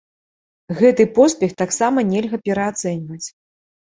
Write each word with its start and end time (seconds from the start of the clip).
Гэты 0.77 1.05
поспех 1.17 1.53
таксама 1.61 2.03
нельга 2.13 2.39
пераацэньваць. 2.49 3.27